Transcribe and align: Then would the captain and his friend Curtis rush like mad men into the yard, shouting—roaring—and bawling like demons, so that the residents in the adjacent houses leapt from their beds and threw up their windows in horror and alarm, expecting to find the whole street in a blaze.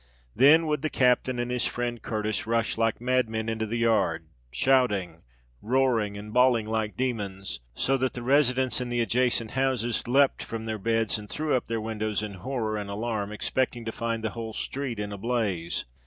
Then 0.35 0.65
would 0.65 0.81
the 0.81 0.89
captain 0.89 1.37
and 1.37 1.51
his 1.51 1.67
friend 1.67 2.01
Curtis 2.01 2.47
rush 2.47 2.75
like 2.75 2.99
mad 2.99 3.29
men 3.29 3.47
into 3.47 3.67
the 3.67 3.77
yard, 3.77 4.29
shouting—roaring—and 4.49 6.33
bawling 6.33 6.65
like 6.65 6.97
demons, 6.97 7.59
so 7.75 7.97
that 7.97 8.13
the 8.13 8.23
residents 8.23 8.81
in 8.81 8.89
the 8.89 8.99
adjacent 8.99 9.51
houses 9.51 10.07
leapt 10.07 10.41
from 10.43 10.65
their 10.65 10.79
beds 10.79 11.19
and 11.19 11.29
threw 11.29 11.53
up 11.53 11.67
their 11.67 11.79
windows 11.79 12.23
in 12.23 12.33
horror 12.33 12.77
and 12.77 12.89
alarm, 12.89 13.31
expecting 13.31 13.85
to 13.85 13.91
find 13.91 14.23
the 14.23 14.31
whole 14.31 14.53
street 14.53 14.97
in 14.97 15.11
a 15.11 15.19
blaze. 15.19 15.85